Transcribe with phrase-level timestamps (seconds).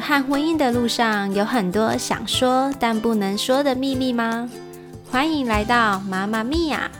[0.00, 4.48] 和婚姻的路上，有很多想说但不能说的秘密吗？
[5.10, 6.90] 欢迎来到妈妈咪呀，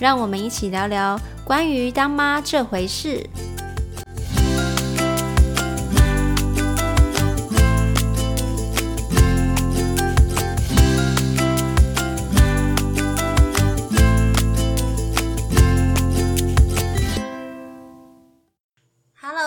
[0.00, 3.28] 让我们一起聊聊关于当妈这回事。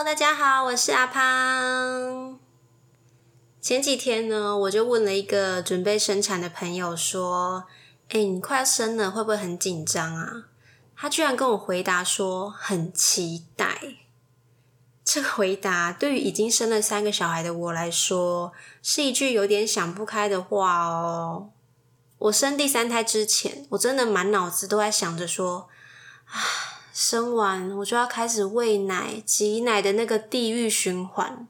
[0.04, 2.25] 大家好，我是阿胖。
[3.66, 7.64] 前几天呢，我就问了一个准备生产的朋友说
[8.10, 10.44] ：“哎，你快要生了，会不会很紧张啊？”
[10.96, 13.96] 他居然跟我回答说：“很期待。”
[15.04, 21.50] 这个回答对于已经生了三个小孩的我来说，是一句有点想不开的话哦。
[22.20, 25.70] 我生第三胎之前，我真的满脑子都在想着说
[26.30, 26.38] ：“啊。”
[26.94, 31.46] 生完我就要开始喂奶、挤奶的那个地狱循环，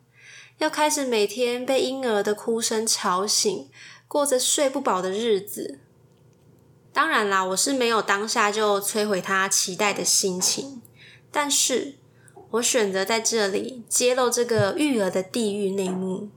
[0.58, 3.70] 要开始每天被婴儿的哭声吵醒，
[4.08, 5.80] 过着睡不饱的日子。
[6.94, 10.82] 当然啦，我是没有当下就摧毁他期待的心情，
[11.32, 11.96] 但是
[12.52, 16.30] 我选择在这里揭露这个育儿的地狱内幕。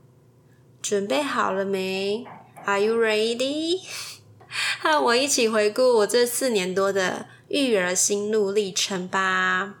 [0.81, 2.25] 准备好了没
[2.65, 3.81] ？Are you ready？
[4.81, 7.27] 和我一起回顾我这四年多的。
[7.49, 9.78] 育儿心路历程吧。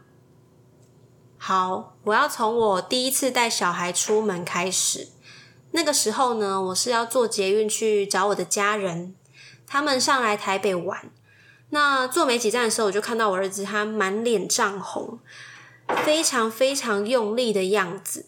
[1.41, 5.07] 好，我要从我第一次带小孩出门开始。
[5.71, 9.15] 那个时候呢，我是要坐捷运去找我的家人，
[9.65, 11.09] 他们上来台北玩。
[11.69, 15.19] 那坐没几站的时候，我就看到我儿子他满脸涨红，
[16.03, 18.25] 非常非常用力的样子。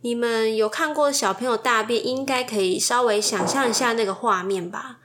[0.00, 4.98] 你们有看过小朋友大便，应该可以稍微想象一下那个画面吧。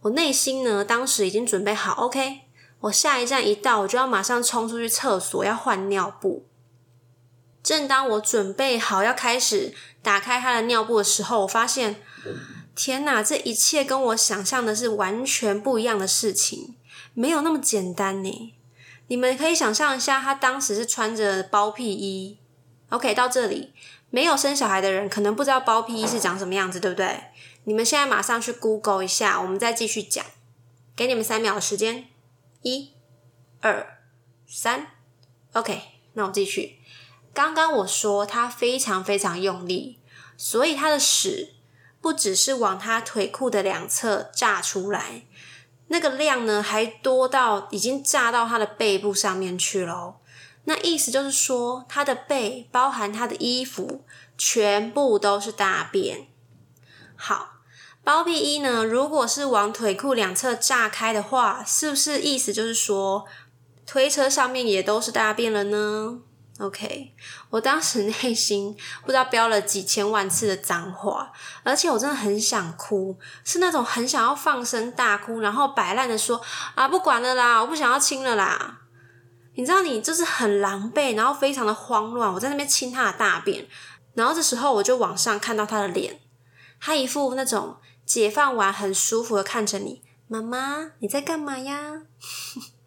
[0.00, 2.40] 我内心呢，当时已经准备好，OK。
[2.80, 6.46] 我下一站一到，我就要马上冲出去厕所要换尿布。
[7.62, 12.02] 正当我准备好要开始打开他的尿布的时候，我发现，
[12.74, 13.22] 天哪！
[13.22, 16.76] 这一切跟我想象的是完全不一样的事情，
[17.12, 18.54] 没有那么简单呢。
[19.08, 22.38] 你们可以想象一下，他当时是穿着包屁衣。
[22.88, 23.72] OK，到这里，
[24.08, 27.24] 没有生小孩的人可能不知道包屁衣是长什么样子，对不对？
[27.64, 30.24] 你们现在马上去 Google 一下，我们再继续讲。
[30.96, 32.06] 给你们三秒的时间。
[32.62, 32.92] 一、
[33.60, 33.98] 二、
[34.46, 34.86] 三
[35.52, 35.80] ，OK，
[36.14, 36.78] 那我继续。
[37.32, 39.98] 刚刚我说他非常非常用力，
[40.36, 41.54] 所以他的屎
[42.00, 45.22] 不只是往他腿裤的两侧炸出来，
[45.88, 50.16] 那个量呢还多到已经炸到他的背部上面去了。
[50.64, 54.04] 那意思就是说，他的背包含他的衣服，
[54.36, 56.28] 全部都是大便。
[57.16, 57.56] 好。
[58.02, 58.82] 包屁衣呢？
[58.82, 63.26] 如果是往腿裤两侧炸开的话，是不是意思就是说
[63.84, 66.20] 推车上面也都是大便了呢
[66.60, 67.14] ？OK，
[67.50, 71.32] 我当时内心不知道飙了几千万次的脏话，
[71.62, 76.40] 而且我真的很想哭，是那种很想要放声大哭，然后摆烂的说
[76.74, 78.80] 啊，不管了啦，我不想要亲了啦。
[79.54, 82.32] 你知道，你就是很狼狈，然后非常的慌乱。
[82.32, 83.66] 我在那边亲他的大便，
[84.14, 86.20] 然后这时候我就往上看到他的脸，
[86.80, 87.76] 他一副那种。
[88.06, 92.02] 解放完，很舒服的看着你，妈妈，你在干嘛呀？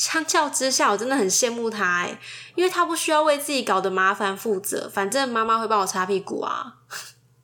[0.00, 2.18] 相较之下，我真的很羡慕他哎，
[2.54, 6.76] 因为他不需要为自己搞的麻烦负责，反正妈妈会帮我擦屁股啊。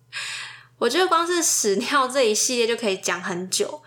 [0.81, 3.83] 我觉得光是屎尿这一系列就可以讲很久。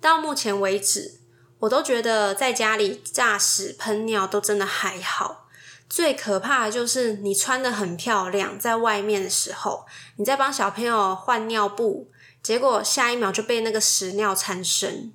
[0.00, 1.20] 到目前为止，
[1.58, 5.50] 我都觉得在家里炸屎喷尿都真的还好。
[5.90, 9.84] 最可怕的就是你穿的很漂亮，在外面的时候，
[10.16, 12.10] 你在帮小朋友换尿布，
[12.42, 15.12] 结果下一秒就被那个屎尿缠身。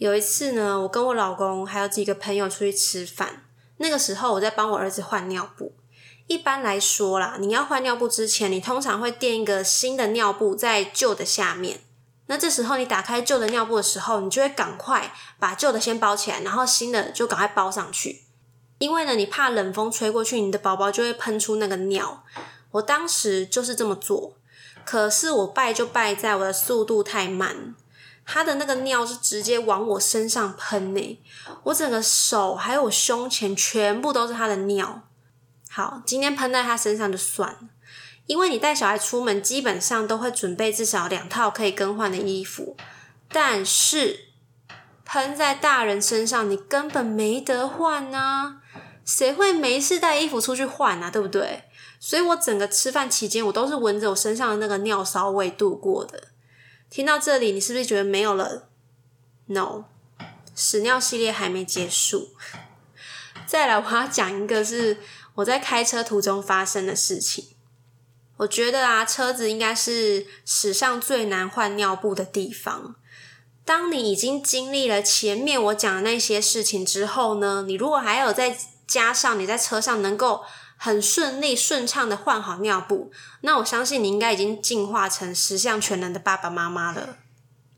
[0.00, 3.44] 有一次呢，我跟我老公还有几个朋友出去吃饭，
[3.76, 5.74] 那个时候我在帮我儿子换尿布。
[6.26, 11.80] 一般来说啦，你要换尿布之前，你通常会垫一个新的尿布在旧的下面。
[12.28, 18.22] 那这时候你打开旧的尿布的时候，你就会赶快把旧的先包起来，然后新的就赶快包上去。
[18.78, 22.24] 因为呢，你怕冷风吹过去，你的宝宝就会喷出那个尿。
[22.70, 24.32] 我当时就是这么做，
[24.86, 27.74] 可是我败就败在我的速度太慢，
[28.32, 31.20] 他的那个尿是直接往我身上喷呢，
[31.64, 35.02] 我整个手还有胸前全部都是他的尿。
[35.68, 37.58] 好，今天喷在他身上就算了，
[38.26, 42.76] 因为你带小孩出门基本上都会准备至少两套可以更换的衣服，
[43.32, 44.26] 但是
[45.04, 48.58] 喷在大人身上，你根本没得换啊。
[49.04, 51.10] 谁会没事带衣服出去换啊？
[51.10, 51.64] 对不对？
[51.98, 56.28] 所以我整个吃饭期间，我都是闻着我身上的那个尿骚味度过的。
[56.90, 58.68] 听到这里，你是不是觉得没有了
[59.46, 59.84] ？No，
[60.56, 62.30] 屎尿系列还没结束。
[63.46, 64.98] 再来，我要讲一个是
[65.36, 67.50] 我在开车途中发生的事情。
[68.38, 72.96] 我觉得啊，车子应该是史上最难换尿布的地方。
[73.64, 80.42] 当你已经经历了前面我讲的那些事情之后呢，你如果还有再加上你在车上能够
[80.82, 83.12] 很顺利、顺畅的换好尿布，
[83.42, 87.18] 那我相信你应该已经进化成十项全能的爸爸妈妈了。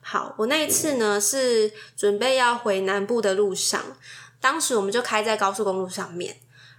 [0.00, 3.82] 好，我那一次呢是准备要回南部的路上，
[4.40, 6.36] 当时我们就开在高速公路上面，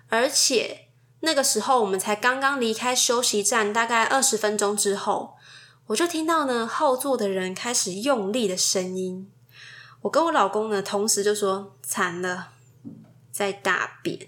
[0.08, 0.88] 而且
[1.20, 5.36] 那个时候我们才刚刚离开休息站，大概二十分钟之后。
[5.88, 9.30] 我就听到呢，后座的人开始用力的声音。
[10.04, 12.52] 我跟我老公呢，同时就说：“惨了，
[13.30, 14.28] 在大便。”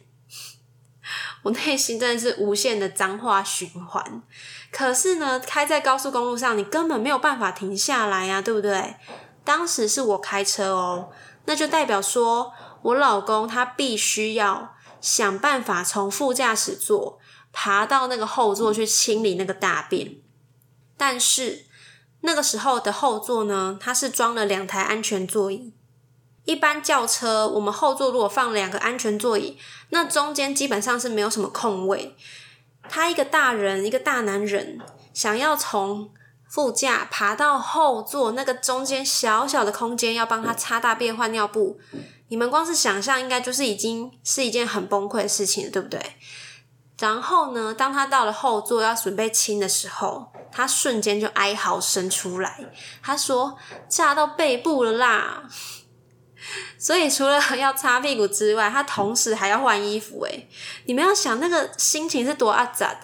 [1.46, 4.24] 我内心真的是无限的脏话循环。
[4.72, 8.96] 可是呢，开在高速公路上，你根本没有办法停下来呀，对不对？
[9.44, 11.12] 当时是我开车哦，
[11.46, 12.52] 那就代表说
[12.82, 17.20] 我老公他必须要想办法从副驾驶座
[17.54, 20.16] 爬到那个后座去清理那个大便。
[20.98, 21.68] 但是
[22.22, 25.75] 那个时候的后座呢，它是装了两台安全座椅。
[26.46, 29.58] 一般轿车，我们后座如果放两个安全座椅，
[29.90, 32.16] 那中间基本上是没有什么空位。
[32.88, 34.80] 他一个大人，一个大男人，
[35.14, 36.12] 想要从
[36.48, 41.80] 副驾爬到后座，那个中间小小的空间，要帮他擦大便、换尿布，
[42.28, 46.00] 你们光是想象，应该就是已经是一件很崩溃的事情了，对不对？
[47.00, 52.64] 然后呢，当他到了后座要准备亲的时候，他瞬间就哀嚎声出来。
[53.02, 53.58] 他说
[53.90, 55.50] ：“炸到背部了啦！”
[56.78, 60.24] 所以除了 要擦屁股之外，他同时还要换衣服。
[60.26, 60.48] 诶
[60.86, 62.96] 你们要想那个心情是多阿杂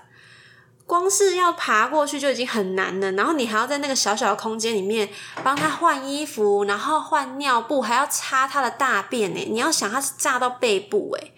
[0.86, 5.08] 光是要爬过去就已经很难了，然后你还要在那个小小的空间里面
[5.42, 9.32] 帮他换衣服，然后换尿布，还要擦他的大便。
[9.34, 11.34] 诶你要想他是炸到背部，诶，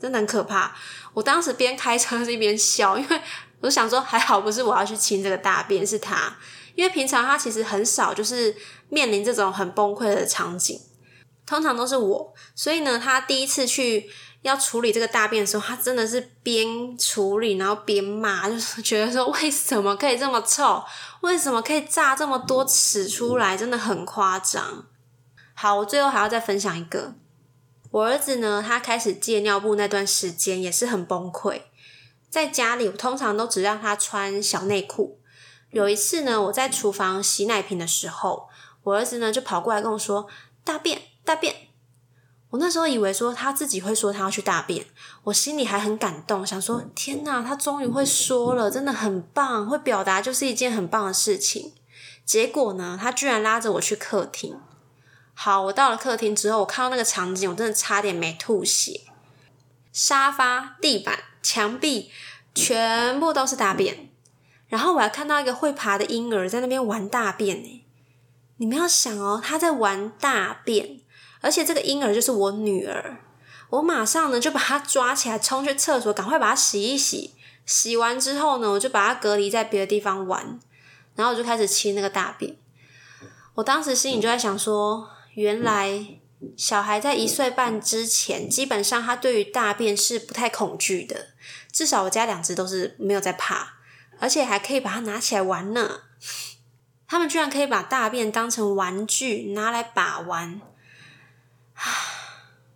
[0.00, 0.74] 真的很可怕。
[1.12, 3.20] 我当时边开车一边笑，因为
[3.60, 6.34] 我想说，还好不是我要去亲这个大便，是他。
[6.74, 8.54] 因为平常他其实很少就是
[8.88, 10.80] 面临这种很崩溃的场景，
[11.46, 12.34] 通常都是我。
[12.54, 14.10] 所以呢，他第一次去
[14.42, 20.82] 要处理这个大便的时候，他真的是边处理然后边骂，就是 觉得说为什么可以这么臭，
[21.20, 24.86] 为什么可以炸这么多屎出来，真的很夸张。
[25.54, 27.14] 好，我最后还要再分享一个。
[27.90, 31.62] 我儿子呢，他开始戒尿布那段时间也是很崩溃。
[32.30, 35.19] 在家里，我通常都只让他穿小内裤。
[35.70, 38.48] 有一次呢，我在厨房洗奶瓶的时候，
[38.82, 40.26] 我儿子呢就跑过来跟我说
[40.64, 41.54] ：“大便，大便。”
[42.50, 44.86] 我那时候以为说他自己会说他要去大便，
[45.22, 51.72] 我心里还很感动，想说：“天哪，他终于会说了，真的很棒，会表达就是一件很棒的事情。”
[52.26, 54.60] 结果呢，他居然拉着我去客厅。
[55.34, 59.02] 好，我到了客厅之后，我看到那个场景，我真的差点没吐血。
[59.92, 62.10] 沙发、地板、墙壁
[62.54, 64.09] 全部都是大便，
[64.70, 67.84] 然后我还看到一个会爬的婴儿在那边玩大便呢。
[68.56, 71.00] 你们要想哦，他在玩大便，
[71.42, 73.18] 而且这个婴儿就是我女儿。
[73.68, 77.34] 我马上呢就把他抓起来，冲去厕所，赶快把他洗一洗。
[77.66, 80.58] 洗完之后呢，我就把他隔离在别的地方玩，
[81.16, 82.56] 然后我就开始清那个大便。
[83.56, 85.10] 我当时心里就在想说。
[85.34, 86.18] 原来
[86.56, 91.28] 小孩在一岁半之前，基本上他对于大便是不太恐惧的。
[91.70, 93.74] 至少我家两只都是没有在怕，
[94.20, 96.02] 而且还可以把它拿起来玩呢。
[97.08, 100.60] 他们居然可以把大便当成玩具拿来把玩，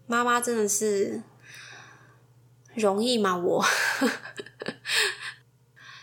[0.09, 1.23] 妈妈真的是
[2.75, 3.37] 容易吗？
[3.37, 3.65] 我。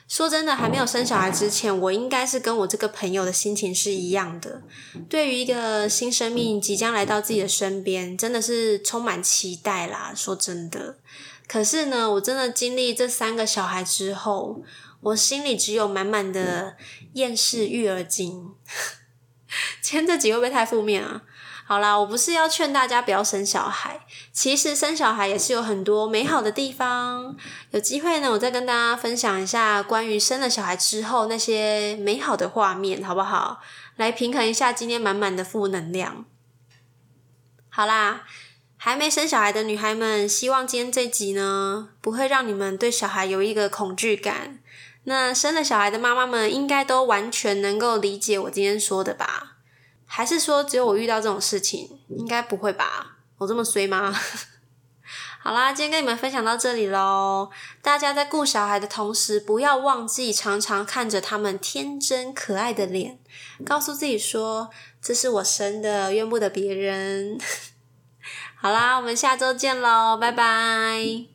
[0.08, 4.62] 说真的，还没有生小孩之前，我应该是跟我这个朋友的心情是一样的。
[5.10, 10.12] 对于一个新生命即将来到自己的身边，真的是充满期待啦。
[10.14, 10.98] 说真的，
[11.48, 14.62] 可是呢，我真的经历这三个小孩之后，
[15.02, 16.78] 我心里只有满满的
[17.14, 18.56] 厌世育儿经。
[19.82, 21.24] 今天这集会不会太负面啊？
[21.66, 27.36] 好啦，我不是要劝大家不要生小孩，其实生小孩也是有很多美好的地方。
[27.72, 33.62] 有机会呢，我再跟大家分享一下关于生了小孩之后那些美好的画面，好不好？
[33.96, 36.26] 来平衡一下今天满满的负能量。
[37.70, 38.24] 好啦，
[38.76, 44.60] 还没生小孩的女孩们，希望今天这集呢不会让你们对小孩有一个恐惧感。
[45.04, 49.58] 那生了小孩的妈妈们，应该都完全能够理解我今天说的吧？
[50.06, 52.00] 还是说只有我遇到这种事情？
[52.10, 53.18] 应该不会吧？
[53.38, 54.14] 我这么衰吗？
[55.44, 57.50] 好啦，今天跟你们分享到这里喽。
[57.82, 63.18] 大家在顾小孩的同时，不要忘记常常看着他们天真可爱的脸，
[63.66, 64.70] 告诉自己说
[65.02, 67.40] ：“这是我生的，怨不得别人。
[68.56, 71.31] ”好啦，我们下周见喽，拜拜。